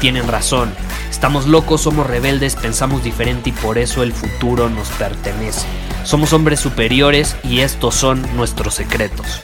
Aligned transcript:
tienen 0.00 0.26
razón. 0.26 0.72
Estamos 1.10 1.46
locos, 1.46 1.82
somos 1.82 2.06
rebeldes, 2.06 2.56
pensamos 2.56 3.04
diferente 3.04 3.50
y 3.50 3.52
por 3.52 3.76
eso 3.78 4.02
el 4.02 4.12
futuro 4.12 4.70
nos 4.70 4.88
pertenece. 4.92 5.66
Somos 6.04 6.32
hombres 6.32 6.58
superiores 6.58 7.36
y 7.44 7.60
estos 7.60 7.94
son 7.94 8.24
nuestros 8.34 8.74
secretos. 8.74 9.42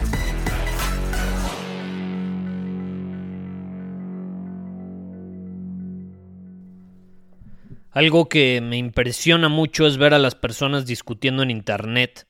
Algo 7.93 8.29
que 8.29 8.61
me 8.63 8.77
impresiona 8.77 9.49
mucho 9.49 9.87
es 9.87 9.97
ver 9.97 10.15
a 10.15 10.19
las 10.19 10.35
personas 10.35 10.87
discutiendo 10.87 11.43
en 11.43 11.51
Internet. 11.51 12.27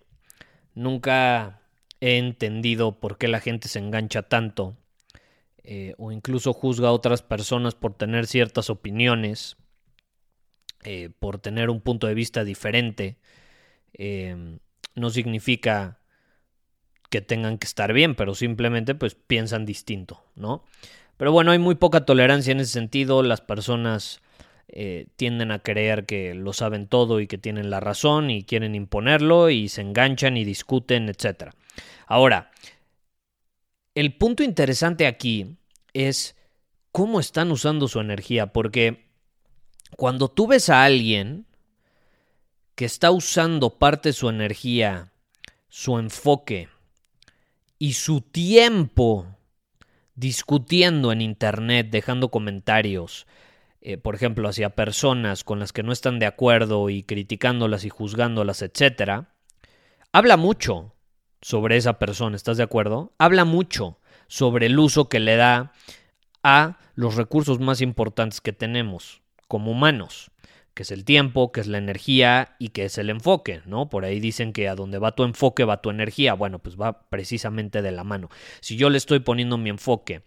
Nunca 0.74 1.60
he 2.00 2.18
entendido 2.18 2.98
por 3.00 3.18
qué 3.18 3.28
la 3.28 3.40
gente 3.40 3.68
se 3.68 3.78
engancha 3.78 4.22
tanto 4.22 4.76
eh, 5.68 5.94
o 5.98 6.12
incluso 6.12 6.52
juzga 6.52 6.88
a 6.88 6.92
otras 6.92 7.22
personas 7.22 7.74
por 7.74 7.92
tener 7.92 8.28
ciertas 8.28 8.70
opiniones, 8.70 9.56
eh, 10.84 11.10
por 11.18 11.40
tener 11.40 11.70
un 11.70 11.80
punto 11.80 12.06
de 12.06 12.14
vista 12.14 12.44
diferente. 12.44 13.16
Em, 13.92 14.60
no 14.94 15.10
significa 15.10 15.98
que 17.10 17.20
tengan 17.20 17.58
que 17.58 17.66
estar 17.66 17.92
bien, 17.92 18.14
pero 18.14 18.36
simplemente 18.36 18.94
pues 18.94 19.16
piensan 19.16 19.66
distinto, 19.66 20.22
¿no? 20.36 20.64
Pero 21.16 21.32
bueno, 21.32 21.50
hay 21.50 21.58
muy 21.58 21.74
poca 21.74 22.04
tolerancia 22.04 22.52
en 22.52 22.60
ese 22.60 22.70
sentido. 22.72 23.24
Las 23.24 23.40
personas 23.40 24.20
eh, 24.68 25.08
tienden 25.16 25.50
a 25.50 25.58
creer 25.58 26.06
que 26.06 26.34
lo 26.34 26.52
saben 26.52 26.86
todo 26.86 27.18
y 27.18 27.26
que 27.26 27.38
tienen 27.38 27.70
la 27.70 27.80
razón 27.80 28.30
y 28.30 28.44
quieren 28.44 28.76
imponerlo 28.76 29.50
y 29.50 29.68
se 29.68 29.80
enganchan 29.80 30.36
y 30.36 30.44
discuten, 30.44 31.08
etc. 31.08 31.54
Ahora, 32.06 32.52
el 33.96 34.14
punto 34.14 34.42
interesante 34.42 35.06
aquí 35.06 35.56
es 35.94 36.36
cómo 36.92 37.18
están 37.18 37.50
usando 37.50 37.88
su 37.88 37.98
energía, 37.98 38.52
porque 38.52 39.08
cuando 39.96 40.28
tú 40.28 40.46
ves 40.46 40.68
a 40.68 40.84
alguien 40.84 41.46
que 42.74 42.84
está 42.84 43.10
usando 43.10 43.78
parte 43.78 44.10
de 44.10 44.12
su 44.12 44.28
energía, 44.28 45.12
su 45.68 45.98
enfoque 45.98 46.68
y 47.78 47.94
su 47.94 48.20
tiempo 48.20 49.34
discutiendo 50.14 51.10
en 51.10 51.22
Internet, 51.22 51.88
dejando 51.90 52.30
comentarios, 52.30 53.26
eh, 53.80 53.96
por 53.96 54.14
ejemplo, 54.14 54.46
hacia 54.46 54.70
personas 54.70 55.42
con 55.42 55.58
las 55.58 55.72
que 55.72 55.82
no 55.82 55.92
están 55.92 56.18
de 56.18 56.26
acuerdo 56.26 56.90
y 56.90 57.02
criticándolas 57.02 57.86
y 57.86 57.88
juzgándolas, 57.88 58.60
etc., 58.60 59.24
habla 60.12 60.36
mucho 60.36 60.92
sobre 61.40 61.76
esa 61.76 61.98
persona, 61.98 62.36
¿estás 62.36 62.56
de 62.56 62.62
acuerdo? 62.62 63.12
Habla 63.18 63.44
mucho 63.44 63.98
sobre 64.28 64.66
el 64.66 64.78
uso 64.78 65.08
que 65.08 65.20
le 65.20 65.36
da 65.36 65.72
a 66.42 66.78
los 66.94 67.16
recursos 67.16 67.60
más 67.60 67.80
importantes 67.80 68.40
que 68.40 68.52
tenemos 68.52 69.22
como 69.48 69.70
humanos, 69.70 70.30
que 70.74 70.82
es 70.82 70.90
el 70.90 71.04
tiempo, 71.04 71.52
que 71.52 71.60
es 71.60 71.66
la 71.66 71.78
energía 71.78 72.56
y 72.58 72.68
que 72.68 72.84
es 72.84 72.98
el 72.98 73.10
enfoque, 73.10 73.62
¿no? 73.66 73.88
Por 73.88 74.04
ahí 74.04 74.20
dicen 74.20 74.52
que 74.52 74.68
a 74.68 74.74
donde 74.74 74.98
va 74.98 75.14
tu 75.14 75.24
enfoque 75.24 75.64
va 75.64 75.80
tu 75.80 75.90
energía. 75.90 76.34
Bueno, 76.34 76.58
pues 76.58 76.76
va 76.76 77.08
precisamente 77.08 77.82
de 77.82 77.92
la 77.92 78.04
mano. 78.04 78.28
Si 78.60 78.76
yo 78.76 78.90
le 78.90 78.98
estoy 78.98 79.20
poniendo 79.20 79.56
mi 79.56 79.70
enfoque 79.70 80.22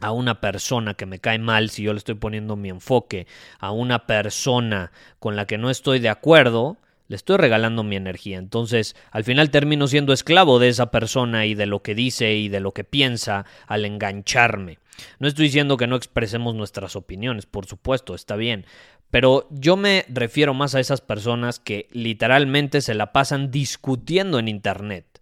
a 0.00 0.10
una 0.10 0.40
persona 0.40 0.94
que 0.94 1.06
me 1.06 1.20
cae 1.20 1.38
mal, 1.38 1.70
si 1.70 1.82
yo 1.82 1.92
le 1.92 1.98
estoy 1.98 2.16
poniendo 2.16 2.56
mi 2.56 2.68
enfoque 2.68 3.26
a 3.58 3.70
una 3.70 4.06
persona 4.06 4.90
con 5.18 5.36
la 5.36 5.46
que 5.46 5.58
no 5.58 5.70
estoy 5.70 6.00
de 6.00 6.08
acuerdo, 6.08 6.78
le 7.08 7.16
estoy 7.16 7.36
regalando 7.36 7.82
mi 7.82 7.96
energía. 7.96 8.38
Entonces, 8.38 8.96
al 9.10 9.24
final 9.24 9.50
termino 9.50 9.86
siendo 9.86 10.12
esclavo 10.12 10.58
de 10.58 10.68
esa 10.68 10.90
persona 10.90 11.46
y 11.46 11.54
de 11.54 11.66
lo 11.66 11.82
que 11.82 11.94
dice 11.94 12.34
y 12.34 12.48
de 12.48 12.60
lo 12.60 12.72
que 12.72 12.84
piensa 12.84 13.44
al 13.66 13.84
engancharme. 13.84 14.78
No 15.18 15.28
estoy 15.28 15.46
diciendo 15.46 15.76
que 15.76 15.86
no 15.86 15.96
expresemos 15.96 16.54
nuestras 16.54 16.96
opiniones, 16.96 17.46
por 17.46 17.66
supuesto, 17.66 18.14
está 18.14 18.36
bien. 18.36 18.64
Pero 19.10 19.46
yo 19.50 19.76
me 19.76 20.04
refiero 20.08 20.54
más 20.54 20.74
a 20.74 20.80
esas 20.80 21.00
personas 21.00 21.58
que 21.58 21.88
literalmente 21.92 22.80
se 22.80 22.94
la 22.94 23.12
pasan 23.12 23.50
discutiendo 23.50 24.38
en 24.38 24.48
Internet. 24.48 25.20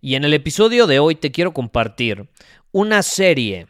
Y 0.00 0.14
en 0.14 0.24
el 0.24 0.34
episodio 0.34 0.86
de 0.86 1.00
hoy 1.00 1.16
te 1.16 1.32
quiero 1.32 1.52
compartir 1.52 2.28
una 2.70 3.02
serie, 3.02 3.66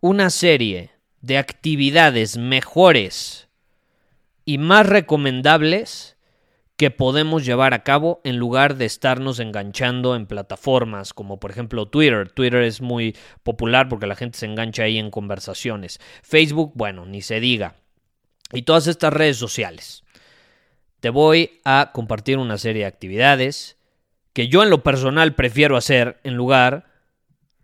una 0.00 0.30
serie 0.30 0.90
de 1.20 1.38
actividades 1.38 2.36
mejores 2.36 3.45
y 4.46 4.56
más 4.56 4.86
recomendables 4.86 6.16
que 6.76 6.90
podemos 6.90 7.44
llevar 7.44 7.74
a 7.74 7.82
cabo 7.82 8.20
en 8.22 8.36
lugar 8.36 8.76
de 8.76 8.84
estarnos 8.84 9.40
enganchando 9.40 10.14
en 10.14 10.26
plataformas 10.26 11.12
como 11.12 11.40
por 11.40 11.50
ejemplo 11.50 11.86
Twitter. 11.86 12.30
Twitter 12.30 12.62
es 12.62 12.80
muy 12.80 13.16
popular 13.42 13.88
porque 13.88 14.06
la 14.06 14.14
gente 14.14 14.38
se 14.38 14.46
engancha 14.46 14.84
ahí 14.84 14.98
en 14.98 15.10
conversaciones. 15.10 15.98
Facebook, 16.22 16.72
bueno, 16.74 17.06
ni 17.06 17.22
se 17.22 17.40
diga. 17.40 17.76
Y 18.52 18.62
todas 18.62 18.86
estas 18.86 19.12
redes 19.12 19.36
sociales. 19.36 20.04
Te 21.00 21.10
voy 21.10 21.60
a 21.64 21.90
compartir 21.92 22.38
una 22.38 22.58
serie 22.58 22.82
de 22.82 22.88
actividades 22.88 23.78
que 24.32 24.48
yo 24.48 24.62
en 24.62 24.70
lo 24.70 24.82
personal 24.82 25.34
prefiero 25.34 25.76
hacer 25.76 26.20
en 26.24 26.34
lugar 26.34 26.95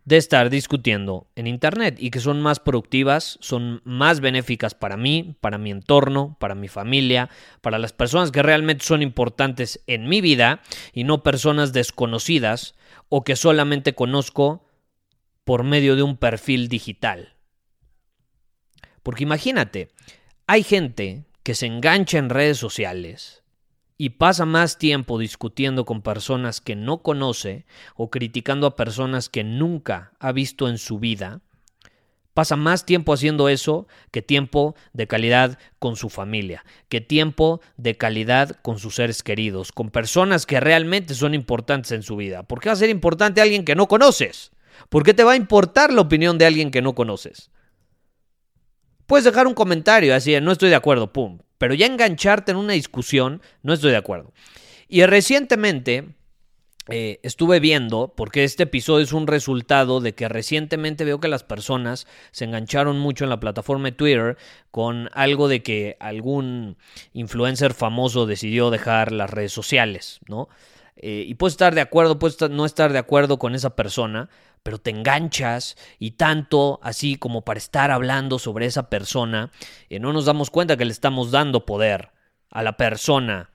de 0.04 0.16
estar 0.16 0.50
discutiendo 0.50 1.28
en 1.36 1.46
Internet 1.46 1.96
y 1.98 2.10
que 2.10 2.20
son 2.20 2.40
más 2.40 2.58
productivas, 2.58 3.38
son 3.40 3.80
más 3.84 4.20
benéficas 4.20 4.74
para 4.74 4.96
mí, 4.96 5.36
para 5.40 5.58
mi 5.58 5.70
entorno, 5.70 6.36
para 6.40 6.54
mi 6.54 6.68
familia, 6.68 7.30
para 7.60 7.78
las 7.78 7.92
personas 7.92 8.32
que 8.32 8.42
realmente 8.42 8.84
son 8.84 9.02
importantes 9.02 9.82
en 9.86 10.08
mi 10.08 10.20
vida 10.20 10.60
y 10.92 11.04
no 11.04 11.22
personas 11.22 11.72
desconocidas 11.72 12.74
o 13.08 13.22
que 13.22 13.36
solamente 13.36 13.94
conozco 13.94 14.66
por 15.44 15.62
medio 15.62 15.94
de 15.96 16.02
un 16.02 16.16
perfil 16.16 16.68
digital. 16.68 17.36
Porque 19.02 19.24
imagínate, 19.24 19.90
hay 20.46 20.62
gente 20.62 21.24
que 21.42 21.54
se 21.54 21.66
engancha 21.66 22.18
en 22.18 22.28
redes 22.28 22.58
sociales 22.58 23.41
y 23.98 24.10
pasa 24.10 24.44
más 24.44 24.78
tiempo 24.78 25.18
discutiendo 25.18 25.84
con 25.84 26.02
personas 26.02 26.60
que 26.60 26.76
no 26.76 27.02
conoce 27.02 27.66
o 27.94 28.10
criticando 28.10 28.66
a 28.66 28.76
personas 28.76 29.28
que 29.28 29.44
nunca 29.44 30.12
ha 30.18 30.32
visto 30.32 30.68
en 30.68 30.78
su 30.78 30.98
vida, 30.98 31.40
pasa 32.34 32.56
más 32.56 32.86
tiempo 32.86 33.12
haciendo 33.12 33.48
eso 33.48 33.86
que 34.10 34.22
tiempo 34.22 34.74
de 34.92 35.06
calidad 35.06 35.58
con 35.78 35.96
su 35.96 36.08
familia, 36.08 36.64
que 36.88 37.00
tiempo 37.00 37.60
de 37.76 37.96
calidad 37.96 38.56
con 38.62 38.78
sus 38.78 38.96
seres 38.96 39.22
queridos, 39.22 39.72
con 39.72 39.90
personas 39.90 40.46
que 40.46 40.60
realmente 40.60 41.14
son 41.14 41.34
importantes 41.34 41.92
en 41.92 42.02
su 42.02 42.16
vida. 42.16 42.42
¿Por 42.42 42.60
qué 42.60 42.68
va 42.68 42.74
a 42.74 42.76
ser 42.76 42.90
importante 42.90 43.40
alguien 43.40 43.64
que 43.64 43.74
no 43.74 43.88
conoces? 43.88 44.52
¿Por 44.88 45.04
qué 45.04 45.14
te 45.14 45.24
va 45.24 45.32
a 45.32 45.36
importar 45.36 45.92
la 45.92 46.00
opinión 46.00 46.38
de 46.38 46.46
alguien 46.46 46.70
que 46.70 46.82
no 46.82 46.94
conoces? 46.94 47.50
Puedes 49.12 49.26
dejar 49.26 49.46
un 49.46 49.52
comentario 49.52 50.14
así, 50.14 50.40
no 50.40 50.52
estoy 50.52 50.70
de 50.70 50.74
acuerdo, 50.74 51.12
pum, 51.12 51.40
pero 51.58 51.74
ya 51.74 51.84
engancharte 51.84 52.52
en 52.52 52.56
una 52.56 52.72
discusión, 52.72 53.42
no 53.62 53.74
estoy 53.74 53.90
de 53.90 53.98
acuerdo. 53.98 54.32
Y 54.88 55.04
recientemente 55.04 56.14
eh, 56.88 57.20
estuve 57.22 57.60
viendo, 57.60 58.14
porque 58.16 58.42
este 58.42 58.62
episodio 58.62 59.04
es 59.04 59.12
un 59.12 59.26
resultado 59.26 60.00
de 60.00 60.14
que 60.14 60.30
recientemente 60.30 61.04
veo 61.04 61.20
que 61.20 61.28
las 61.28 61.44
personas 61.44 62.06
se 62.30 62.46
engancharon 62.46 62.98
mucho 62.98 63.24
en 63.24 63.28
la 63.28 63.38
plataforma 63.38 63.90
de 63.90 63.92
Twitter 63.92 64.38
con 64.70 65.10
algo 65.12 65.46
de 65.46 65.62
que 65.62 65.98
algún 66.00 66.78
influencer 67.12 67.74
famoso 67.74 68.24
decidió 68.24 68.70
dejar 68.70 69.12
las 69.12 69.28
redes 69.28 69.52
sociales, 69.52 70.20
¿no? 70.26 70.48
Eh, 70.96 71.24
y 71.26 71.34
puedes 71.34 71.52
estar 71.52 71.74
de 71.74 71.82
acuerdo, 71.82 72.18
puedes 72.18 72.40
no 72.50 72.64
estar 72.64 72.94
de 72.94 72.98
acuerdo 72.98 73.38
con 73.38 73.54
esa 73.54 73.76
persona, 73.76 74.30
pero 74.62 74.78
te 74.78 74.90
enganchas 74.90 75.76
y 75.98 76.12
tanto 76.12 76.80
así 76.82 77.16
como 77.16 77.42
para 77.42 77.58
estar 77.58 77.90
hablando 77.90 78.38
sobre 78.38 78.66
esa 78.66 78.88
persona, 78.88 79.50
eh, 79.88 79.98
no 79.98 80.12
nos 80.12 80.24
damos 80.24 80.50
cuenta 80.50 80.76
que 80.76 80.84
le 80.84 80.92
estamos 80.92 81.30
dando 81.30 81.66
poder 81.66 82.10
a 82.50 82.62
la 82.62 82.76
persona. 82.76 83.50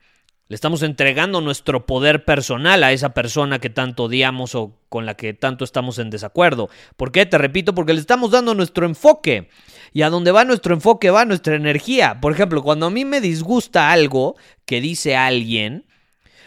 Le 0.50 0.56
estamos 0.56 0.82
entregando 0.82 1.42
nuestro 1.42 1.86
poder 1.86 2.24
personal 2.24 2.82
a 2.84 2.94
esa 2.94 3.14
persona 3.14 3.60
que 3.60 3.70
tanto 3.70 4.06
odiamos 4.06 4.56
o 4.56 4.80
con 4.88 5.06
la 5.06 5.16
que 5.16 5.34
tanto 5.34 5.66
estamos 5.66 6.00
en 6.00 6.10
desacuerdo. 6.10 6.70
¿Por 6.96 7.12
qué? 7.12 7.26
Te 7.26 7.38
repito, 7.38 7.76
porque 7.76 7.94
le 7.94 8.00
estamos 8.00 8.32
dando 8.32 8.56
nuestro 8.56 8.86
enfoque. 8.86 9.50
Y 9.92 10.04
a 10.04 10.10
donde 10.10 10.32
va 10.32 10.46
nuestro 10.46 10.74
enfoque 10.74 11.12
va 11.12 11.26
nuestra 11.26 11.56
energía. 11.56 12.22
Por 12.22 12.32
ejemplo, 12.32 12.64
cuando 12.64 12.86
a 12.86 12.90
mí 12.90 13.04
me 13.04 13.20
disgusta 13.20 13.92
algo 13.92 14.38
que 14.66 14.80
dice 14.80 15.18
alguien, 15.18 15.86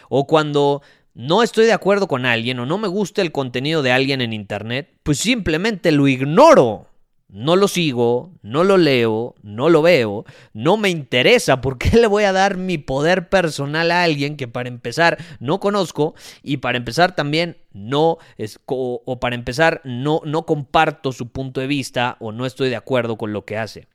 o 0.09 0.25
cuando 0.25 0.81
no 1.13 1.43
estoy 1.43 1.65
de 1.65 1.73
acuerdo 1.73 2.07
con 2.07 2.25
alguien 2.25 2.59
o 2.59 2.65
no 2.65 2.77
me 2.77 2.87
gusta 2.87 3.21
el 3.21 3.31
contenido 3.31 3.81
de 3.81 3.91
alguien 3.91 4.21
en 4.21 4.33
Internet, 4.33 4.89
pues 5.03 5.19
simplemente 5.19 5.91
lo 5.91 6.07
ignoro 6.07 6.87
no 7.31 7.55
lo 7.55 7.69
sigo, 7.69 8.33
no 8.41 8.65
lo 8.65 8.77
leo, 8.77 9.35
no 9.41 9.69
lo 9.69 9.81
veo, 9.81 10.25
no 10.53 10.75
me 10.75 10.89
interesa. 10.89 11.61
¿Por 11.61 11.77
qué 11.77 11.89
le 11.97 12.07
voy 12.07 12.25
a 12.25 12.33
dar 12.33 12.57
mi 12.57 12.77
poder 12.77 13.29
personal 13.29 13.89
a 13.91 14.03
alguien 14.03 14.35
que 14.35 14.47
para 14.47 14.69
empezar 14.69 15.17
no 15.39 15.59
conozco 15.59 16.13
y 16.43 16.57
para 16.57 16.77
empezar 16.77 17.15
también 17.15 17.57
no 17.71 18.17
es, 18.37 18.59
o, 18.65 19.19
para 19.19 19.35
empezar 19.35 19.81
no, 19.85 20.21
no 20.25 20.45
comparto 20.45 21.13
su 21.13 21.29
punto 21.29 21.61
de 21.61 21.67
vista 21.67 22.17
o 22.19 22.33
no 22.33 22.45
estoy 22.45 22.69
de 22.69 22.75
acuerdo 22.75 23.17
con 23.17 23.31
lo 23.31 23.45
que 23.45 23.57
hace? 23.57 23.87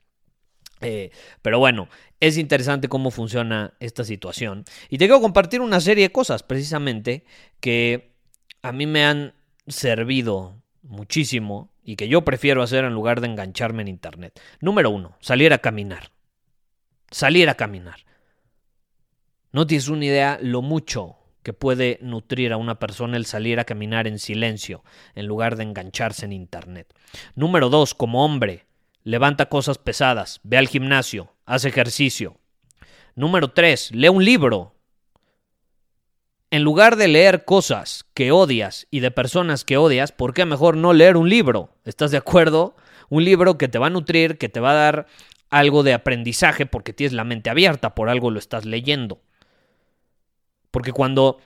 Eh, 0.81 1.11
pero 1.41 1.59
bueno, 1.59 1.89
es 2.19 2.37
interesante 2.37 2.87
cómo 2.87 3.11
funciona 3.11 3.73
esta 3.79 4.03
situación. 4.03 4.65
Y 4.89 4.97
te 4.97 5.05
quiero 5.05 5.21
compartir 5.21 5.61
una 5.61 5.79
serie 5.79 6.05
de 6.05 6.11
cosas 6.11 6.43
precisamente 6.43 7.25
que 7.59 8.13
a 8.61 8.71
mí 8.71 8.85
me 8.85 9.05
han 9.05 9.33
servido 9.67 10.61
muchísimo 10.83 11.71
y 11.83 11.95
que 11.95 12.07
yo 12.07 12.23
prefiero 12.23 12.63
hacer 12.63 12.85
en 12.85 12.93
lugar 12.93 13.21
de 13.21 13.27
engancharme 13.27 13.81
en 13.81 13.87
Internet. 13.87 14.39
Número 14.59 14.89
uno, 14.89 15.17
salir 15.19 15.53
a 15.53 15.59
caminar. 15.59 16.11
Salir 17.11 17.49
a 17.49 17.55
caminar. 17.55 18.05
No 19.51 19.65
tienes 19.65 19.87
una 19.87 20.05
idea 20.05 20.37
lo 20.41 20.61
mucho 20.61 21.15
que 21.43 21.53
puede 21.53 21.97
nutrir 22.01 22.51
a 22.51 22.57
una 22.57 22.77
persona 22.77 23.15
el 23.15 23.25
salir 23.25 23.59
a 23.59 23.63
caminar 23.63 24.05
en 24.05 24.19
silencio 24.19 24.83
en 25.15 25.27
lugar 25.27 25.55
de 25.55 25.63
engancharse 25.63 26.25
en 26.25 26.33
Internet. 26.33 26.93
Número 27.35 27.69
dos, 27.69 27.95
como 27.95 28.25
hombre, 28.25 28.66
levanta 29.07 29.47
cosas 29.47 29.77
pesadas, 29.77 30.41
ve 30.43 30.57
al 30.57 30.67
gimnasio, 30.67 31.33
haz 31.45 31.63
ejercicio. 31.63 32.37
Número 33.15 33.51
tres, 33.51 33.89
lee 33.91 34.09
un 34.09 34.25
libro, 34.25 34.75
en 36.51 36.63
lugar 36.63 36.97
de 36.97 37.07
leer 37.07 37.45
cosas 37.45 38.05
que 38.13 38.33
odias 38.33 38.85
y 38.91 38.99
de 38.99 39.09
personas 39.09 39.63
que 39.63 39.77
odias, 39.77 40.11
¿por 40.11 40.33
qué 40.33 40.43
mejor 40.43 40.75
no 40.75 40.91
leer 40.91 41.15
un 41.15 41.29
libro? 41.29 41.73
¿Estás 41.85 42.11
de 42.11 42.17
acuerdo? 42.17 42.75
Un 43.07 43.23
libro 43.23 43.57
que 43.57 43.69
te 43.69 43.79
va 43.79 43.87
a 43.87 43.91
nutrir, 43.91 44.37
que 44.37 44.49
te 44.49 44.59
va 44.59 44.71
a 44.71 44.75
dar 44.75 45.07
algo 45.49 45.83
de 45.83 45.93
aprendizaje 45.93 46.65
porque 46.65 46.91
tienes 46.91 47.13
la 47.13 47.23
mente 47.23 47.49
abierta, 47.49 47.95
por 47.95 48.09
algo 48.09 48.29
lo 48.29 48.39
estás 48.39 48.65
leyendo. 48.65 49.21
Porque 50.69 50.91
cuando 50.91 51.39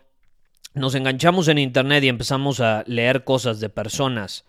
nos 0.74 0.96
enganchamos 0.96 1.48
en 1.48 1.60
Internet 1.60 2.04
y 2.04 2.10
empezamos 2.10 2.60
a 2.60 2.84
leer 2.88 3.24
cosas 3.24 3.60
de 3.60 3.70
personas 3.70 4.46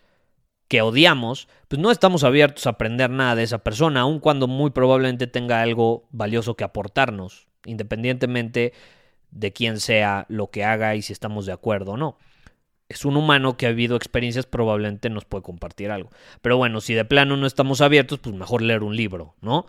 que 0.69 0.83
odiamos, 0.83 1.49
pues 1.69 1.81
no 1.81 1.91
estamos 1.91 2.25
abiertos 2.25 2.67
a 2.67 2.71
aprender 2.71 3.11
nada 3.11 3.35
de 3.35 3.43
esa 3.43 3.59
persona, 3.59 4.01
aun 4.01 4.21
cuando 4.21 4.49
muy 4.49 4.71
probablemente 4.71 5.27
tenga 5.27 5.61
algo 5.61 6.09
valioso 6.11 6.57
que 6.57 6.65
aportarnos, 6.65 7.47
independientemente 7.67 8.73
de 9.31 9.53
quién 9.53 9.81
sea 9.81 10.27
lo 10.29 10.51
que 10.51 10.65
haga 10.65 10.95
y 10.95 11.03
si 11.03 11.13
estamos 11.13 11.47
de 11.47 11.53
acuerdo 11.53 11.93
o 11.93 11.97
no. 11.97 12.19
Es 12.89 13.05
un 13.05 13.17
humano 13.17 13.57
que 13.57 13.67
ha 13.67 13.71
vivido 13.71 13.97
experiencias, 13.97 14.45
probablemente 14.45 15.09
nos 15.09 15.25
puede 15.25 15.43
compartir 15.43 15.91
algo. 15.91 16.11
Pero 16.43 16.59
bueno, 16.59 16.81
si 16.81 16.93
de 16.93 17.07
plano 17.07 17.37
no 17.37 17.47
estamos 17.47 17.81
abiertos, 17.81 18.19
pues 18.19 18.37
mejor 18.37 18.61
leer 18.61 18.83
un 18.83 18.97
libro, 18.97 19.35
¿no? 19.41 19.67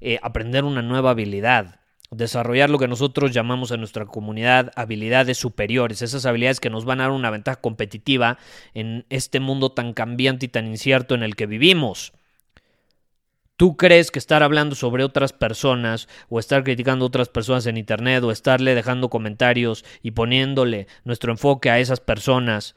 Eh, 0.00 0.18
aprender 0.22 0.64
una 0.64 0.82
nueva 0.82 1.10
habilidad, 1.10 1.80
desarrollar 2.10 2.70
lo 2.70 2.78
que 2.78 2.88
nosotros 2.88 3.32
llamamos 3.32 3.70
en 3.70 3.80
nuestra 3.80 4.06
comunidad 4.06 4.72
habilidades 4.76 5.38
superiores, 5.38 6.02
esas 6.02 6.26
habilidades 6.26 6.60
que 6.60 6.70
nos 6.70 6.84
van 6.84 7.00
a 7.00 7.04
dar 7.04 7.12
una 7.12 7.30
ventaja 7.30 7.60
competitiva 7.60 8.38
en 8.74 9.04
este 9.10 9.40
mundo 9.40 9.70
tan 9.70 9.92
cambiante 9.92 10.46
y 10.46 10.48
tan 10.48 10.66
incierto 10.66 11.14
en 11.14 11.22
el 11.22 11.36
que 11.36 11.46
vivimos. 11.46 12.12
¿Tú 13.56 13.78
crees 13.78 14.10
que 14.10 14.18
estar 14.18 14.42
hablando 14.42 14.74
sobre 14.74 15.02
otras 15.02 15.32
personas 15.32 16.08
o 16.28 16.38
estar 16.38 16.62
criticando 16.62 17.06
a 17.06 17.08
otras 17.08 17.30
personas 17.30 17.66
en 17.66 17.78
Internet 17.78 18.22
o 18.22 18.30
estarle 18.30 18.74
dejando 18.74 19.08
comentarios 19.08 19.82
y 20.02 20.10
poniéndole 20.10 20.88
nuestro 21.04 21.32
enfoque 21.32 21.70
a 21.70 21.78
esas 21.78 22.00
personas 22.00 22.76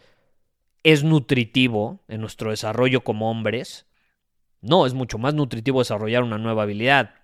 es 0.84 1.04
nutritivo 1.04 2.00
en 2.08 2.22
nuestro 2.22 2.52
desarrollo 2.52 3.02
como 3.02 3.30
hombres? 3.30 3.88
No, 4.62 4.86
es 4.86 4.94
mucho 4.94 5.18
más 5.18 5.34
nutritivo 5.34 5.80
desarrollar 5.80 6.24
una 6.24 6.38
nueva 6.38 6.64
habilidad. 6.64 7.19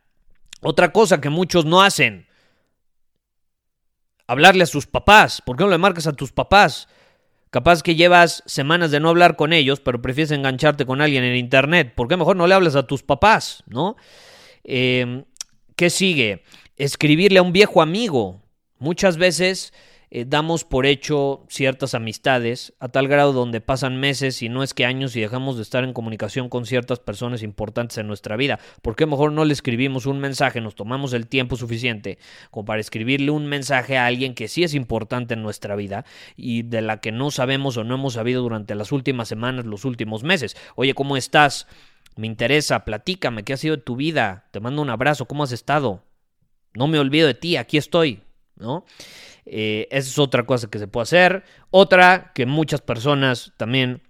Otra 0.61 0.91
cosa 0.91 1.21
que 1.21 1.29
muchos 1.29 1.65
no 1.65 1.81
hacen, 1.81 2.27
hablarle 4.27 4.63
a 4.63 4.67
sus 4.67 4.87
papás. 4.87 5.41
¿Por 5.45 5.57
qué 5.57 5.63
no 5.63 5.69
le 5.69 5.77
marcas 5.77 6.07
a 6.07 6.13
tus 6.13 6.31
papás? 6.31 6.87
Capaz 7.49 7.83
que 7.83 7.95
llevas 7.95 8.43
semanas 8.45 8.91
de 8.91 8.99
no 8.99 9.09
hablar 9.09 9.35
con 9.35 9.53
ellos, 9.53 9.79
pero 9.79 10.01
prefieres 10.01 10.31
engancharte 10.31 10.85
con 10.85 11.01
alguien 11.01 11.23
en 11.23 11.35
internet. 11.35 11.93
¿Por 11.95 12.07
qué 12.07 12.17
mejor 12.17 12.35
no 12.35 12.47
le 12.47 12.53
hablas 12.53 12.75
a 12.75 12.87
tus 12.87 13.03
papás? 13.03 13.63
¿No? 13.67 13.95
Em, 14.63 15.23
¿Qué 15.75 15.89
sigue? 15.89 16.43
Escribirle 16.75 17.39
a 17.39 17.43
un 17.43 17.53
viejo 17.53 17.81
amigo. 17.81 18.41
Muchas 18.77 19.17
veces 19.17 19.73
eh, 20.11 20.25
damos 20.27 20.63
por 20.63 20.85
hecho 20.85 21.45
ciertas 21.49 21.93
amistades 21.93 22.73
a 22.79 22.89
tal 22.89 23.07
grado 23.07 23.33
donde 23.33 23.61
pasan 23.61 23.99
meses 23.99 24.41
y 24.41 24.49
no 24.49 24.63
es 24.63 24.73
que 24.73 24.85
años 24.85 25.15
y 25.15 25.21
dejamos 25.21 25.57
de 25.57 25.63
estar 25.63 25.83
en 25.83 25.93
comunicación 25.93 26.49
con 26.49 26.65
ciertas 26.65 26.99
personas 26.99 27.43
importantes 27.43 27.97
en 27.97 28.07
nuestra 28.07 28.35
vida. 28.35 28.59
¿Por 28.81 28.95
qué 28.95 29.05
mejor 29.05 29.31
no 29.31 29.45
le 29.45 29.53
escribimos 29.53 30.05
un 30.05 30.19
mensaje, 30.19 30.61
nos 30.61 30.75
tomamos 30.75 31.13
el 31.13 31.27
tiempo 31.27 31.55
suficiente 31.55 32.17
como 32.51 32.65
para 32.65 32.81
escribirle 32.81 33.31
un 33.31 33.47
mensaje 33.47 33.97
a 33.97 34.05
alguien 34.05 34.35
que 34.35 34.47
sí 34.47 34.63
es 34.63 34.73
importante 34.73 35.33
en 35.33 35.43
nuestra 35.43 35.75
vida 35.75 36.05
y 36.35 36.63
de 36.63 36.81
la 36.81 36.99
que 36.99 37.11
no 37.11 37.31
sabemos 37.31 37.77
o 37.77 37.83
no 37.83 37.95
hemos 37.95 38.13
sabido 38.13 38.41
durante 38.41 38.75
las 38.75 38.91
últimas 38.91 39.27
semanas, 39.27 39.65
los 39.65 39.85
últimos 39.85 40.23
meses? 40.23 40.55
Oye, 40.75 40.93
¿cómo 40.93 41.17
estás? 41.17 41.67
Me 42.15 42.27
interesa, 42.27 42.85
platícame, 42.85 43.43
¿qué 43.43 43.53
ha 43.53 43.57
sido 43.57 43.75
de 43.75 43.81
tu 43.81 43.95
vida? 43.95 44.45
Te 44.51 44.59
mando 44.59 44.81
un 44.81 44.89
abrazo, 44.89 45.25
¿cómo 45.25 45.43
has 45.43 45.51
estado? 45.51 46.03
No 46.73 46.87
me 46.87 46.99
olvido 46.99 47.27
de 47.27 47.33
ti, 47.33 47.57
aquí 47.57 47.77
estoy, 47.77 48.21
¿no? 48.55 48.85
Eh, 49.45 49.87
esa 49.91 50.09
es 50.09 50.19
otra 50.19 50.45
cosa 50.45 50.69
que 50.69 50.79
se 50.79 50.87
puede 50.87 51.03
hacer. 51.03 51.43
Otra 51.69 52.31
que 52.33 52.45
muchas 52.45 52.81
personas 52.81 53.53
también 53.57 54.01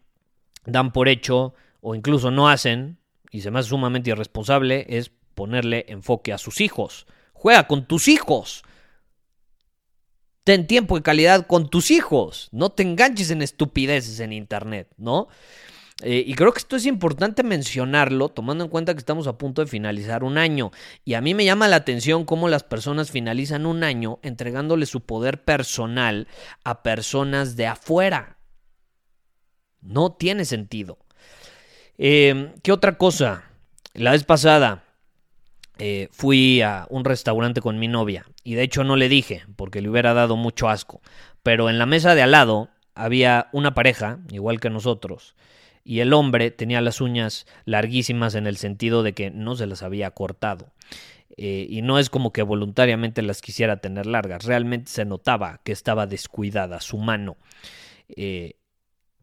dan 0.66 0.92
por 0.92 1.08
hecho 1.08 1.54
o 1.82 1.96
incluso 1.96 2.32
no 2.32 2.50
hacen, 2.50 2.98
y 3.30 3.42
se 3.42 3.52
me 3.52 3.60
hace 3.60 3.70
sumamente 3.70 4.10
irresponsable, 4.10 4.86
es 4.90 5.12
ponerle 5.36 5.86
enfoque 5.90 6.34
a 6.34 6.38
sus 6.38 6.62
hijos. 6.62 7.06
Juega 7.34 7.68
con 7.68 7.86
tus 7.86 8.08
hijos. 8.08 8.64
Ten 10.44 10.68
tiempo 10.68 10.96
de 10.96 11.04
calidad 11.04 11.46
con 11.46 11.70
tus 11.70 11.92
hijos. 11.92 12.50
No 12.52 12.70
te 12.70 12.84
enganches 12.84 13.30
en 13.32 13.42
estupideces 13.42 14.20
en 14.20 14.32
internet, 14.34 14.90
¿no? 14.98 15.28
Eh, 16.02 16.24
y 16.28 16.34
creo 16.34 16.52
que 16.52 16.60
esto 16.60 16.76
es 16.76 16.86
importante 16.86 17.42
mencionarlo, 17.42 18.28
tomando 18.28 18.66
en 18.66 18.70
cuenta 18.70 18.94
que 18.94 19.00
estamos 19.00 19.28
a 19.28 19.38
punto 19.38 19.62
de 19.62 19.68
finalizar 19.68 20.24
un 20.24 20.38
año. 20.38 20.72
Y 21.06 21.14
a 21.14 21.22
mí 21.22 21.34
me 21.34 21.46
llama 21.46 21.70
la 21.70 21.78
atención 21.78 22.26
cómo 22.26 22.50
las 22.50 22.64
personas 22.64 23.12
finalizan 23.12 23.66
un 23.66 23.84
año 23.84 24.20
entregándole 24.22 24.88
su 24.88 25.02
poder 25.02 25.44
personal 25.44 26.28
a 26.64 26.84
personas 26.84 27.56
de 27.56 27.68
afuera. 27.68 28.38
No 29.82 30.12
tiene 30.12 30.44
sentido. 30.44 30.98
Em, 31.98 32.54
¿Qué 32.62 32.72
otra 32.74 32.98
cosa? 32.98 33.44
La 33.94 34.12
vez 34.12 34.26
pasada 34.26 34.84
eh, 35.78 36.10
fui 36.12 36.62
a 36.62 36.88
un 36.90 37.06
restaurante 37.06 37.62
con 37.62 37.80
mi 37.80 37.88
novia 37.88 38.26
y 38.44 38.56
de 38.56 38.64
hecho 38.64 38.84
no 38.84 38.96
le 38.98 39.10
dije 39.10 39.44
porque 39.56 39.82
le 39.82 39.90
hubiera 39.90 40.14
dado 40.14 40.36
mucho 40.36 40.68
asco. 40.68 41.02
Pero 41.44 41.70
en 41.70 41.78
la 41.80 41.86
mesa 41.86 42.16
de 42.16 42.22
al 42.22 42.32
lado 42.32 42.70
había 42.96 43.50
una 43.54 43.74
pareja, 43.74 44.20
igual 44.30 44.60
que 44.60 44.70
nosotros, 44.70 45.36
y 45.86 46.00
el 46.00 46.12
hombre 46.14 46.50
tenía 46.52 46.82
las 46.82 47.00
uñas 47.00 47.46
larguísimas 47.64 48.34
en 48.36 48.48
el 48.48 48.58
sentido 48.58 49.04
de 49.04 49.14
que 49.14 49.30
no 49.30 49.56
se 49.56 49.68
las 49.68 49.84
había 49.84 50.12
cortado. 50.12 50.74
Eh, 51.38 51.68
y 51.70 51.82
no 51.82 52.00
es 52.00 52.10
como 52.10 52.34
que 52.34 52.42
voluntariamente 52.42 53.22
las 53.22 53.42
quisiera 53.42 53.78
tener 53.78 54.06
largas, 54.06 54.46
realmente 54.46 54.92
se 54.92 55.06
notaba 55.06 55.62
que 55.64 55.72
estaba 55.72 56.08
descuidada 56.08 56.82
su 56.82 56.98
mano. 56.98 57.38
Eh, 58.10 58.56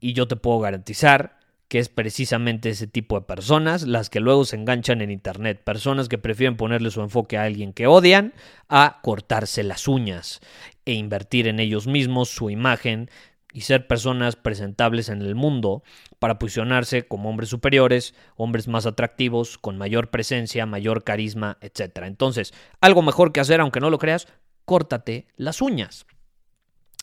y 0.01 0.13
yo 0.13 0.29
te 0.29 0.37
puedo 0.37 0.61
garantizar 0.61 1.39
que 1.69 1.79
es 1.79 1.89
precisamente 1.89 2.69
ese 2.69 2.87
tipo 2.87 3.19
de 3.19 3.25
personas 3.25 3.85
las 3.85 4.11
que 4.11 4.21
luego 4.21 4.45
se 4.45 4.57
enganchan 4.57 5.01
en 5.01 5.11
Internet, 5.11 5.63
personas 5.65 6.09
que 6.09 6.19
prefieren 6.19 6.57
ponerle 6.57 6.91
su 6.91 7.01
enfoque 7.01 7.39
a 7.39 7.45
alguien 7.45 7.73
que 7.73 7.87
odian 7.87 8.35
a 8.69 9.01
cortarse 9.03 9.63
las 9.63 9.89
uñas 9.89 10.41
e 10.85 10.93
invertir 10.93 11.49
en 11.49 11.61
ellos 11.61 11.87
mismos 11.87 12.29
su 12.29 12.51
imagen, 12.51 13.09
y 13.53 13.63
ser 13.63 13.87
personas 13.87 14.37
presentables 14.37 15.09
en 15.09 15.23
el 15.23 15.35
mundo 15.35 15.83
para 16.23 16.39
posicionarse 16.39 17.09
como 17.09 17.31
hombres 17.31 17.49
superiores, 17.49 18.15
hombres 18.37 18.69
más 18.69 18.87
atractivos, 18.87 19.59
con 19.59 19.77
mayor 19.77 20.11
presencia, 20.11 20.67
mayor 20.67 21.03
carisma, 21.03 21.59
etc. 21.61 22.03
Entonces, 22.05 22.55
algo 22.81 23.03
mejor 23.03 23.33
que 23.33 23.41
hacer, 23.41 23.61
aunque 23.61 23.81
no 23.81 23.91
lo 23.91 23.99
creas, 23.99 24.29
córtate 24.65 25.27
las 25.35 25.61
uñas. 25.61 26.07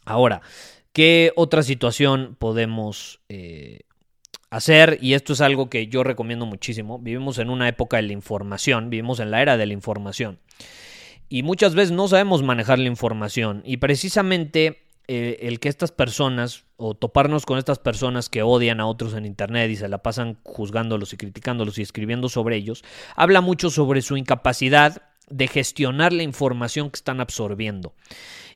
Ahora, 0.05 0.41
¿qué 0.93 1.33
otra 1.35 1.63
situación 1.63 2.37
podemos 2.39 3.19
eh, 3.27 3.81
hacer? 4.51 4.97
Y 5.01 5.15
esto 5.15 5.33
es 5.33 5.41
algo 5.41 5.69
que 5.69 5.87
yo 5.87 6.05
recomiendo 6.05 6.45
muchísimo. 6.45 6.97
Vivimos 6.97 7.39
en 7.39 7.49
una 7.49 7.67
época 7.67 7.97
de 7.97 8.03
la 8.03 8.13
información, 8.13 8.89
vivimos 8.89 9.19
en 9.19 9.31
la 9.31 9.41
era 9.41 9.57
de 9.57 9.65
la 9.65 9.73
información. 9.73 10.39
Y 11.27 11.43
muchas 11.43 11.75
veces 11.75 11.91
no 11.91 12.07
sabemos 12.07 12.41
manejar 12.41 12.79
la 12.79 12.87
información. 12.87 13.63
Y 13.65 13.77
precisamente 13.77 14.88
eh, 15.11 15.47
el 15.47 15.59
que 15.59 15.69
estas 15.69 15.91
personas 15.91 16.65
o 16.77 16.93
toparnos 16.93 17.47
con 17.47 17.57
estas 17.57 17.79
personas 17.79 18.29
que 18.29 18.43
odian 18.43 18.79
a 18.79 18.85
otros 18.85 19.15
en 19.15 19.25
Internet 19.25 19.71
y 19.71 19.75
se 19.75 19.89
la 19.89 20.03
pasan 20.03 20.37
juzgándolos 20.43 21.13
y 21.13 21.17
criticándolos 21.17 21.79
y 21.79 21.81
escribiendo 21.81 22.29
sobre 22.29 22.57
ellos, 22.57 22.83
habla 23.15 23.41
mucho 23.41 23.71
sobre 23.71 24.03
su 24.03 24.17
incapacidad 24.17 25.01
de 25.27 25.47
gestionar 25.47 26.13
la 26.13 26.21
información 26.21 26.91
que 26.91 26.97
están 26.97 27.21
absorbiendo. 27.21 27.95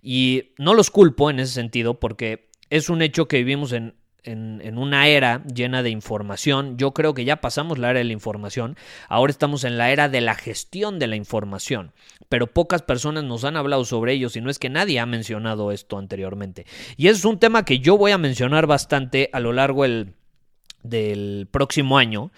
Y 0.03 0.53
no 0.60 0.75
los 0.75 0.91
culpo 0.91 1.31
en 1.31 1.39
ese 1.39 1.53
sentido 1.53 2.00
porque 2.00 2.51
es 2.69 2.88
un 2.88 3.01
hecho 3.01 3.27
que 3.27 3.38
vivimos 3.38 3.72
en, 3.72 3.95
en, 4.23 4.77
una 4.77 5.07
era 5.07 5.43
llena 5.45 5.83
de 5.83 5.89
información. 5.89 6.77
Yo 6.77 6.93
creo 6.93 7.13
que 7.13 7.25
ya 7.25 7.41
pasamos 7.41 7.77
la 7.77 7.91
era 7.91 7.99
de 7.99 8.05
la 8.05 8.13
información. 8.13 8.77
Ahora 9.09 9.31
estamos 9.31 9.63
en 9.63 9.77
la 9.77 9.91
era 9.91 10.09
de 10.09 10.21
la 10.21 10.35
gestión 10.35 10.99
de 10.99 11.07
la 11.07 11.15
información. 11.15 11.91
Pero 12.29 12.47
pocas 12.47 12.81
personas 12.81 13.23
nos 13.23 13.43
han 13.43 13.57
hablado 13.57 13.85
sobre 13.85 14.13
ello, 14.13 14.29
si 14.29 14.41
no 14.41 14.49
es 14.49 14.59
que 14.59 14.69
nadie 14.69 14.99
ha 14.99 15.05
mencionado 15.05 15.71
esto 15.71 15.97
anteriormente. 15.97 16.65
Y 16.97 17.07
es 17.07 17.25
un 17.25 17.39
tema 17.39 17.65
que 17.65 17.79
yo 17.79 17.97
voy 17.97 18.11
a 18.11 18.17
mencionar 18.17 18.67
bastante 18.67 19.29
a 19.33 19.39
lo 19.39 19.53
largo 19.53 19.83
del 20.83 21.47
próximo 21.51 21.97
año. 21.97 22.31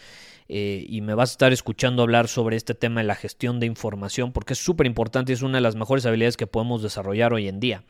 Eh, 0.47 0.85
y 0.87 1.01
me 1.01 1.15
vas 1.15 1.31
a 1.31 1.33
estar 1.33 1.53
escuchando 1.53 2.03
hablar 2.03 2.27
sobre 2.27 2.55
este 2.55 2.75
tema 2.75 3.01
de 3.01 3.07
la 3.07 3.15
gestión 3.15 3.59
de 3.59 3.65
información 3.65 4.31
porque 4.31 4.53
es 4.53 4.63
súper 4.63 4.85
importante 4.85 5.31
y 5.31 5.33
es 5.33 5.41
una 5.41 5.57
de 5.57 5.61
las 5.61 5.75
mejores 5.75 6.05
habilidades 6.05 6.37
que 6.37 6.45
podemos 6.45 6.83
desarrollar 6.83 7.33
hoy 7.33 7.47
en 7.47 7.59
día. 7.59 7.83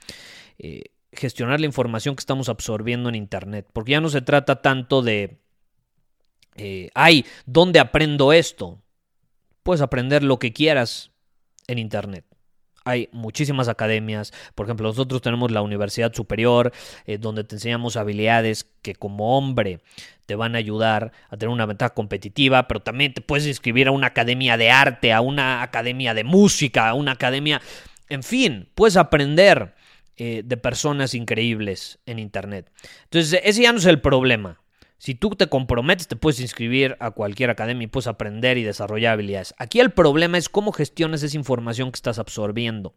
Eh, 0.57 0.83
gestionar 1.15 1.59
la 1.59 1.65
información 1.65 2.15
que 2.15 2.21
estamos 2.21 2.49
absorbiendo 2.49 3.09
en 3.09 3.15
Internet. 3.15 3.67
Porque 3.73 3.91
ya 3.91 4.01
no 4.01 4.09
se 4.09 4.21
trata 4.21 4.61
tanto 4.61 5.01
de, 5.01 5.39
eh, 6.55 6.89
ay, 6.93 7.25
¿dónde 7.45 7.79
aprendo 7.79 8.33
esto? 8.33 8.81
Puedes 9.63 9.81
aprender 9.81 10.23
lo 10.23 10.39
que 10.39 10.53
quieras 10.53 11.11
en 11.67 11.79
Internet. 11.79 12.25
Hay 12.87 13.09
muchísimas 13.11 13.67
academias, 13.67 14.31
por 14.53 14.67
ejemplo, 14.67 14.87
nosotros 14.87 15.19
tenemos 15.19 15.49
la 15.49 15.63
Universidad 15.63 16.13
Superior, 16.13 16.71
eh, 17.07 17.17
donde 17.17 17.43
te 17.43 17.55
enseñamos 17.55 17.97
habilidades 17.97 18.69
que 18.83 18.93
como 18.93 19.35
hombre 19.35 19.79
te 20.27 20.35
van 20.35 20.53
a 20.53 20.59
ayudar 20.59 21.11
a 21.29 21.37
tener 21.37 21.51
una 21.51 21.65
ventaja 21.65 21.95
competitiva, 21.95 22.67
pero 22.67 22.81
también 22.81 23.13
te 23.13 23.21
puedes 23.21 23.47
inscribir 23.47 23.87
a 23.87 23.91
una 23.91 24.07
academia 24.07 24.55
de 24.55 24.69
arte, 24.69 25.13
a 25.13 25.21
una 25.21 25.63
academia 25.63 26.13
de 26.13 26.23
música, 26.23 26.87
a 26.89 26.93
una 26.93 27.13
academia, 27.13 27.59
en 28.09 28.23
fin, 28.23 28.69
puedes 28.75 28.97
aprender 28.97 29.74
eh, 30.17 30.43
de 30.45 30.57
personas 30.57 31.13
increíbles 31.13 31.99
en 32.05 32.19
Internet. 32.19 32.71
Entonces, 33.03 33.41
ese 33.43 33.63
ya 33.63 33.71
no 33.71 33.79
es 33.79 33.85
el 33.85 34.01
problema. 34.01 34.61
Si 34.97 35.13
tú 35.13 35.31
te 35.31 35.47
comprometes, 35.47 36.07
te 36.07 36.15
puedes 36.15 36.39
inscribir 36.39 36.95
a 36.99 37.11
cualquier 37.11 37.49
academia 37.49 37.83
y 37.83 37.87
puedes 37.87 38.07
aprender 38.07 38.57
y 38.57 38.63
desarrollar 38.63 39.13
habilidades. 39.13 39.53
Aquí 39.57 39.79
el 39.79 39.91
problema 39.91 40.37
es 40.37 40.49
cómo 40.49 40.71
gestionas 40.71 41.21
esa 41.21 41.37
información 41.37 41.91
que 41.91 41.97
estás 41.97 42.17
absorbiendo. 42.17 42.95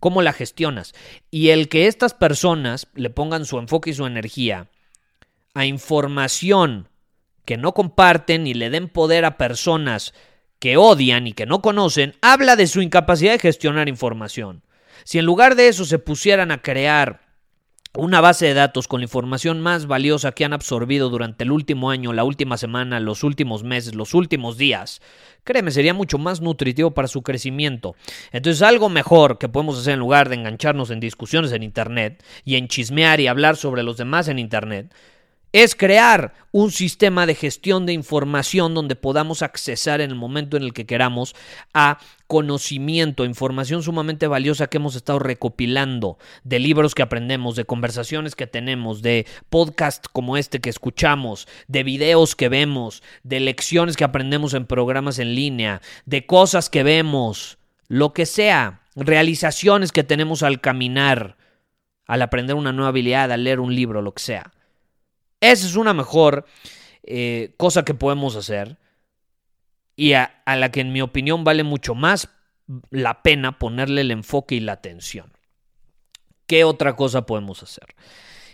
¿Cómo 0.00 0.22
la 0.22 0.32
gestionas? 0.32 0.94
Y 1.30 1.48
el 1.48 1.68
que 1.68 1.88
estas 1.88 2.14
personas 2.14 2.86
le 2.94 3.10
pongan 3.10 3.44
su 3.44 3.58
enfoque 3.58 3.90
y 3.90 3.94
su 3.94 4.06
energía 4.06 4.68
a 5.54 5.66
información 5.66 6.88
que 7.44 7.56
no 7.56 7.74
comparten 7.74 8.46
y 8.46 8.54
le 8.54 8.70
den 8.70 8.88
poder 8.88 9.24
a 9.24 9.38
personas 9.38 10.14
que 10.60 10.76
odian 10.76 11.26
y 11.26 11.32
que 11.32 11.46
no 11.46 11.62
conocen, 11.62 12.14
habla 12.20 12.56
de 12.56 12.66
su 12.66 12.80
incapacidad 12.80 13.32
de 13.32 13.38
gestionar 13.38 13.88
información. 13.88 14.62
Si 15.04 15.18
en 15.18 15.24
lugar 15.24 15.54
de 15.54 15.68
eso 15.68 15.84
se 15.84 15.98
pusieran 15.98 16.50
a 16.50 16.62
crear 16.62 17.28
una 17.94 18.20
base 18.20 18.46
de 18.46 18.54
datos 18.54 18.86
con 18.86 19.00
la 19.00 19.06
información 19.06 19.60
más 19.60 19.86
valiosa 19.86 20.32
que 20.32 20.44
han 20.44 20.52
absorbido 20.52 21.08
durante 21.08 21.44
el 21.44 21.50
último 21.50 21.90
año, 21.90 22.12
la 22.12 22.22
última 22.22 22.56
semana, 22.56 23.00
los 23.00 23.24
últimos 23.24 23.64
meses, 23.64 23.94
los 23.94 24.14
últimos 24.14 24.58
días, 24.58 25.00
créeme, 25.42 25.70
sería 25.70 25.94
mucho 25.94 26.18
más 26.18 26.40
nutritivo 26.40 26.92
para 26.92 27.08
su 27.08 27.22
crecimiento. 27.22 27.96
Entonces, 28.30 28.62
algo 28.62 28.88
mejor 28.88 29.38
que 29.38 29.48
podemos 29.48 29.78
hacer 29.78 29.94
en 29.94 30.00
lugar 30.00 30.28
de 30.28 30.36
engancharnos 30.36 30.90
en 30.90 31.00
discusiones 31.00 31.50
en 31.52 31.62
Internet 31.62 32.22
y 32.44 32.56
en 32.56 32.68
chismear 32.68 33.20
y 33.20 33.26
hablar 33.26 33.56
sobre 33.56 33.82
los 33.82 33.96
demás 33.96 34.28
en 34.28 34.38
Internet, 34.38 34.94
es 35.52 35.74
crear 35.74 36.34
un 36.52 36.70
sistema 36.70 37.26
de 37.26 37.34
gestión 37.34 37.86
de 37.86 37.92
información 37.92 38.74
donde 38.74 38.96
podamos 38.96 39.42
accesar 39.42 40.00
en 40.00 40.10
el 40.10 40.16
momento 40.16 40.56
en 40.56 40.62
el 40.62 40.72
que 40.72 40.86
queramos 40.86 41.34
a 41.72 41.98
conocimiento, 42.26 43.24
información 43.24 43.82
sumamente 43.82 44.26
valiosa 44.26 44.66
que 44.66 44.76
hemos 44.76 44.94
estado 44.94 45.18
recopilando, 45.18 46.18
de 46.44 46.58
libros 46.58 46.94
que 46.94 47.02
aprendemos, 47.02 47.56
de 47.56 47.64
conversaciones 47.64 48.36
que 48.36 48.46
tenemos, 48.46 49.00
de 49.00 49.26
podcasts 49.48 50.08
como 50.12 50.36
este 50.36 50.60
que 50.60 50.70
escuchamos, 50.70 51.48
de 51.68 51.82
videos 51.82 52.36
que 52.36 52.48
vemos, 52.48 53.02
de 53.22 53.40
lecciones 53.40 53.96
que 53.96 54.04
aprendemos 54.04 54.52
en 54.52 54.66
programas 54.66 55.18
en 55.18 55.34
línea, 55.34 55.80
de 56.04 56.26
cosas 56.26 56.68
que 56.68 56.82
vemos, 56.82 57.58
lo 57.88 58.12
que 58.12 58.26
sea, 58.26 58.82
realizaciones 58.94 59.92
que 59.92 60.04
tenemos 60.04 60.42
al 60.42 60.60
caminar, 60.60 61.36
al 62.06 62.20
aprender 62.20 62.56
una 62.56 62.72
nueva 62.72 62.88
habilidad, 62.88 63.32
al 63.32 63.44
leer 63.44 63.60
un 63.60 63.74
libro, 63.74 64.02
lo 64.02 64.12
que 64.12 64.22
sea. 64.22 64.52
Esa 65.40 65.66
es 65.66 65.76
una 65.76 65.94
mejor 65.94 66.46
eh, 67.04 67.54
cosa 67.56 67.84
que 67.84 67.94
podemos 67.94 68.36
hacer 68.36 68.78
y 69.96 70.12
a, 70.12 70.42
la 70.46 70.70
que 70.70 70.80
en 70.80 70.92
mi 70.92 71.00
opinión 71.00 71.44
vale 71.44 71.64
mucho 71.64 71.94
más 71.94 72.28
la 72.90 73.22
pena 73.22 73.58
ponerle 73.58 74.02
el 74.02 74.10
enfoque 74.10 74.56
y 74.56 74.60
la 74.60 74.72
atención. 74.72 75.32
¿Qué 76.46 76.64
otra 76.64 76.96
cosa 76.96 77.26
podemos 77.26 77.62
hacer? 77.62 77.94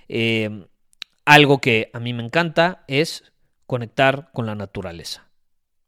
Eh, 0.09 0.67
algo 1.25 1.61
que 1.61 1.91
a 1.93 2.01
mí 2.01 2.13
me 2.13 2.23
encanta 2.23 2.85
es 2.87 3.33
conectar 3.67 4.31
con 4.33 4.47
la 4.47 4.55
naturaleza. 4.55 5.27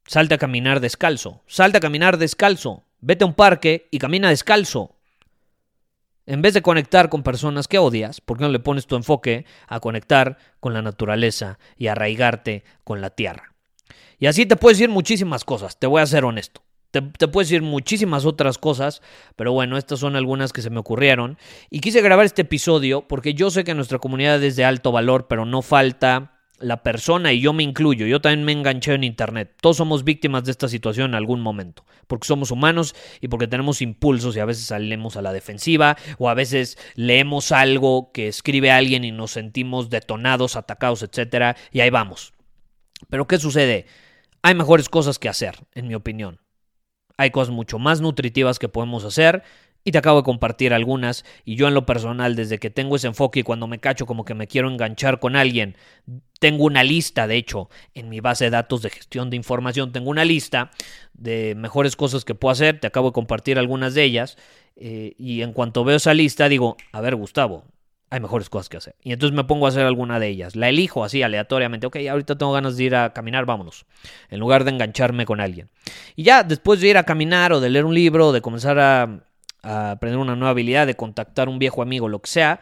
Salte 0.06 0.34
a 0.34 0.38
caminar 0.38 0.80
descalzo, 0.80 1.42
salte 1.46 1.78
a 1.78 1.80
caminar 1.80 2.16
descalzo, 2.16 2.84
vete 3.00 3.24
a 3.24 3.26
un 3.26 3.34
parque 3.34 3.88
y 3.90 3.98
camina 3.98 4.28
descalzo. 4.28 4.95
En 6.26 6.42
vez 6.42 6.54
de 6.54 6.62
conectar 6.62 7.08
con 7.08 7.22
personas 7.22 7.68
que 7.68 7.78
odias, 7.78 8.20
¿por 8.20 8.36
qué 8.36 8.42
no 8.42 8.50
le 8.50 8.58
pones 8.58 8.86
tu 8.86 8.96
enfoque 8.96 9.46
a 9.68 9.78
conectar 9.78 10.38
con 10.58 10.74
la 10.74 10.82
naturaleza 10.82 11.60
y 11.76 11.86
arraigarte 11.86 12.64
con 12.82 13.00
la 13.00 13.10
tierra? 13.10 13.54
Y 14.18 14.26
así 14.26 14.44
te 14.44 14.56
puedes 14.56 14.78
decir 14.78 14.90
muchísimas 14.90 15.44
cosas, 15.44 15.78
te 15.78 15.86
voy 15.86 16.02
a 16.02 16.06
ser 16.06 16.24
honesto. 16.24 16.62
Te, 16.90 17.00
te, 17.00 17.28
puedes 17.28 17.48
decir 17.48 17.62
muchísimas 17.62 18.24
otras 18.24 18.58
cosas, 18.58 19.02
pero 19.36 19.52
bueno, 19.52 19.76
estas 19.76 20.00
son 20.00 20.16
algunas 20.16 20.52
que 20.52 20.62
se 20.62 20.70
me 20.70 20.80
ocurrieron. 20.80 21.38
Y 21.70 21.80
quise 21.80 22.00
grabar 22.00 22.24
este 22.24 22.42
episodio 22.42 23.06
porque 23.06 23.34
yo 23.34 23.50
sé 23.50 23.64
que 23.64 23.74
nuestra 23.74 23.98
comunidad 23.98 24.42
es 24.42 24.56
de 24.56 24.64
alto 24.64 24.92
valor, 24.92 25.26
pero 25.28 25.44
no 25.44 25.62
falta 25.62 26.35
la 26.58 26.82
persona, 26.82 27.32
y 27.32 27.40
yo 27.40 27.52
me 27.52 27.62
incluyo, 27.62 28.06
yo 28.06 28.20
también 28.20 28.44
me 28.44 28.52
enganché 28.52 28.94
en 28.94 29.04
Internet. 29.04 29.56
Todos 29.60 29.76
somos 29.76 30.04
víctimas 30.04 30.44
de 30.44 30.50
esta 30.50 30.68
situación 30.68 31.10
en 31.10 31.14
algún 31.14 31.40
momento, 31.40 31.84
porque 32.06 32.26
somos 32.26 32.50
humanos 32.50 32.94
y 33.20 33.28
porque 33.28 33.46
tenemos 33.46 33.82
impulsos 33.82 34.36
y 34.36 34.40
a 34.40 34.44
veces 34.44 34.66
salimos 34.66 35.16
a 35.16 35.22
la 35.22 35.32
defensiva 35.32 35.96
o 36.18 36.28
a 36.28 36.34
veces 36.34 36.78
leemos 36.94 37.52
algo 37.52 38.10
que 38.12 38.28
escribe 38.28 38.70
alguien 38.70 39.04
y 39.04 39.12
nos 39.12 39.32
sentimos 39.32 39.90
detonados, 39.90 40.56
atacados, 40.56 41.02
etcétera, 41.02 41.56
y 41.72 41.80
ahí 41.80 41.90
vamos. 41.90 42.32
Pero 43.10 43.26
¿qué 43.26 43.38
sucede? 43.38 43.86
Hay 44.42 44.54
mejores 44.54 44.88
cosas 44.88 45.18
que 45.18 45.28
hacer, 45.28 45.56
en 45.74 45.88
mi 45.88 45.94
opinión. 45.94 46.40
Hay 47.18 47.30
cosas 47.30 47.54
mucho 47.54 47.78
más 47.78 48.00
nutritivas 48.00 48.58
que 48.58 48.68
podemos 48.68 49.04
hacer 49.04 49.42
y 49.86 49.92
te 49.92 49.98
acabo 49.98 50.18
de 50.18 50.24
compartir 50.24 50.74
algunas 50.74 51.24
y 51.44 51.54
yo 51.54 51.68
en 51.68 51.74
lo 51.74 51.86
personal 51.86 52.34
desde 52.34 52.58
que 52.58 52.70
tengo 52.70 52.96
ese 52.96 53.06
enfoque 53.06 53.40
y 53.40 53.42
cuando 53.44 53.68
me 53.68 53.78
cacho 53.78 54.04
como 54.04 54.24
que 54.24 54.34
me 54.34 54.48
quiero 54.48 54.68
enganchar 54.68 55.20
con 55.20 55.36
alguien, 55.36 55.76
tengo 56.40 56.64
una 56.64 56.82
lista, 56.82 57.28
de 57.28 57.36
hecho, 57.36 57.70
en 57.94 58.08
mi 58.08 58.18
base 58.18 58.46
de 58.46 58.50
datos 58.50 58.82
de 58.82 58.90
gestión 58.90 59.30
de 59.30 59.36
información, 59.36 59.92
tengo 59.92 60.10
una 60.10 60.24
lista 60.24 60.72
de 61.14 61.54
mejores 61.54 61.94
cosas 61.94 62.24
que 62.24 62.34
puedo 62.34 62.50
hacer, 62.50 62.80
te 62.80 62.88
acabo 62.88 63.10
de 63.10 63.12
compartir 63.12 63.60
algunas 63.60 63.94
de 63.94 64.02
ellas 64.02 64.36
eh, 64.74 65.14
y 65.18 65.42
en 65.42 65.52
cuanto 65.52 65.84
veo 65.84 65.98
esa 65.98 66.14
lista 66.14 66.48
digo, 66.48 66.76
a 66.90 67.00
ver 67.00 67.14
Gustavo, 67.14 67.62
hay 68.10 68.18
mejores 68.18 68.50
cosas 68.50 68.68
que 68.68 68.76
hacer. 68.76 68.96
Y 69.02 69.12
entonces 69.12 69.36
me 69.36 69.44
pongo 69.44 69.66
a 69.66 69.68
hacer 69.68 69.84
alguna 69.84 70.18
de 70.18 70.28
ellas. 70.28 70.54
La 70.54 70.68
elijo 70.68 71.04
así 71.04 71.22
aleatoriamente. 71.22 71.88
Ok, 71.88 71.96
ahorita 72.08 72.38
tengo 72.38 72.52
ganas 72.52 72.76
de 72.76 72.84
ir 72.84 72.94
a 72.94 73.12
caminar, 73.12 73.46
vámonos. 73.46 73.84
En 74.30 74.38
lugar 74.38 74.62
de 74.62 74.70
engancharme 74.70 75.26
con 75.26 75.40
alguien. 75.40 75.70
Y 76.14 76.22
ya 76.22 76.44
después 76.44 76.80
de 76.80 76.88
ir 76.88 76.98
a 76.98 77.02
caminar 77.02 77.52
o 77.52 77.60
de 77.60 77.68
leer 77.68 77.84
un 77.84 77.94
libro 77.94 78.28
o 78.28 78.32
de 78.32 78.40
comenzar 78.40 78.78
a 78.78 79.25
a 79.66 79.92
aprender 79.92 80.18
una 80.18 80.36
nueva 80.36 80.50
habilidad, 80.50 80.86
de 80.86 80.94
contactar 80.94 81.48
un 81.48 81.58
viejo 81.58 81.82
amigo, 81.82 82.08
lo 82.08 82.20
que 82.20 82.30
sea, 82.30 82.60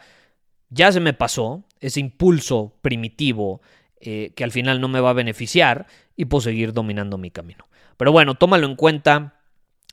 ya 0.70 0.90
se 0.90 1.00
me 1.00 1.12
pasó 1.12 1.64
ese 1.80 2.00
impulso 2.00 2.74
primitivo 2.80 3.60
eh, 4.00 4.32
que 4.34 4.44
al 4.44 4.52
final 4.52 4.80
no 4.80 4.88
me 4.88 5.00
va 5.00 5.10
a 5.10 5.14
beneficiar 5.14 5.86
y 6.16 6.24
puedo 6.24 6.40
seguir 6.40 6.72
dominando 6.72 7.18
mi 7.18 7.30
camino. 7.30 7.66
Pero 7.96 8.12
bueno, 8.12 8.34
tómalo 8.34 8.66
en 8.66 8.76
cuenta 8.76 9.40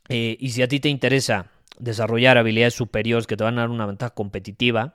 eh, 0.08 0.36
y 0.40 0.50
si 0.50 0.62
a 0.62 0.68
ti 0.68 0.80
te 0.80 0.88
interesa 0.88 1.50
desarrollar 1.78 2.38
habilidades 2.38 2.74
superiores 2.74 3.26
que 3.26 3.36
te 3.36 3.44
van 3.44 3.58
a 3.58 3.62
dar 3.62 3.70
una 3.70 3.86
ventaja 3.86 4.14
competitiva 4.14 4.94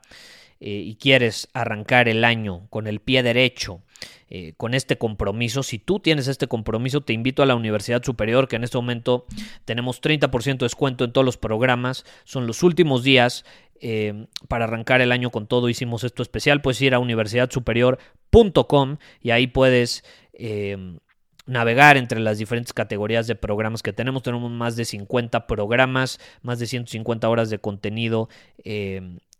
eh, 0.60 0.70
y 0.70 0.96
quieres 0.96 1.48
arrancar 1.52 2.08
el 2.08 2.24
año 2.24 2.66
con 2.70 2.86
el 2.86 3.00
pie 3.00 3.22
derecho, 3.22 3.82
eh, 4.30 4.52
con 4.58 4.74
este 4.74 4.98
compromiso. 4.98 5.62
Si 5.62 5.78
tú 5.78 6.00
tienes 6.00 6.28
este 6.28 6.48
compromiso, 6.48 7.00
te 7.00 7.14
invito 7.14 7.42
a 7.42 7.46
la 7.46 7.54
Universidad 7.54 8.02
Superior, 8.02 8.46
que 8.46 8.56
en 8.56 8.64
este 8.64 8.76
momento 8.76 9.24
tenemos 9.64 10.02
30% 10.02 10.58
de 10.58 10.66
descuento 10.66 11.04
en 11.04 11.12
todos 11.12 11.24
los 11.24 11.38
programas. 11.38 12.04
Son 12.24 12.46
los 12.46 12.62
últimos 12.62 13.02
días 13.02 13.46
eh, 13.80 14.26
para 14.46 14.64
arrancar 14.64 15.00
el 15.00 15.12
año 15.12 15.30
con 15.30 15.46
todo. 15.46 15.70
Hicimos 15.70 16.04
esto 16.04 16.22
especial. 16.22 16.60
Puedes 16.60 16.82
ir 16.82 16.92
a 16.92 16.98
universidadsuperior.com 16.98 18.98
y 19.22 19.30
ahí 19.30 19.46
puedes... 19.46 20.04
Eh, 20.34 20.98
navegar 21.46 21.96
entre 21.96 22.20
las 22.20 22.36
diferentes 22.36 22.74
categorías 22.74 23.26
de 23.26 23.34
programas 23.34 23.82
que 23.82 23.94
tenemos. 23.94 24.22
Tenemos 24.22 24.50
más 24.50 24.76
de 24.76 24.84
50 24.84 25.46
programas, 25.46 26.20
más 26.42 26.58
de 26.58 26.66
150 26.66 27.26
horas 27.26 27.48
de 27.48 27.58
contenido 27.58 28.28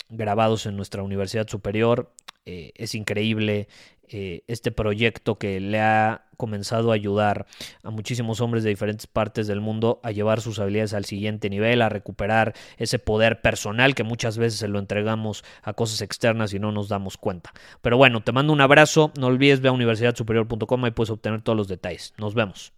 grabados 0.08 0.64
en 0.64 0.74
nuestra 0.74 1.02
universidad 1.02 1.46
superior. 1.46 2.10
Es 2.46 2.94
increíble 2.94 3.68
eh, 4.10 4.42
este 4.46 4.70
proyecto 4.70 5.38
que 5.38 5.60
le 5.60 5.80
ha 5.80 6.24
comenzado 6.36 6.92
a 6.92 6.94
ayudar 6.94 7.46
a 7.82 7.90
muchísimos 7.90 8.40
hombres 8.40 8.62
de 8.62 8.70
diferentes 8.70 9.06
partes 9.06 9.46
del 9.46 9.60
mundo 9.60 10.00
a 10.02 10.12
llevar 10.12 10.40
sus 10.40 10.58
habilidades 10.58 10.94
al 10.94 11.04
siguiente 11.04 11.50
nivel, 11.50 11.82
a 11.82 11.88
recuperar 11.88 12.54
ese 12.78 12.98
poder 12.98 13.42
personal 13.42 13.94
que 13.94 14.04
muchas 14.04 14.38
veces 14.38 14.60
se 14.60 14.68
lo 14.68 14.78
entregamos 14.78 15.44
a 15.62 15.72
cosas 15.74 16.00
externas 16.00 16.54
y 16.54 16.58
no 16.58 16.72
nos 16.72 16.88
damos 16.88 17.18
cuenta. 17.18 17.52
Pero 17.82 17.96
bueno, 17.96 18.22
te 18.22 18.32
mando 18.32 18.52
un 18.52 18.60
abrazo, 18.60 19.12
no 19.18 19.26
olvides 19.26 19.60
ver 19.60 19.70
a 19.70 19.72
universidadsuperior.com 19.72 20.86
y 20.86 20.90
puedes 20.92 21.10
obtener 21.10 21.42
todos 21.42 21.56
los 21.56 21.68
detalles. 21.68 22.14
Nos 22.16 22.34
vemos. 22.34 22.77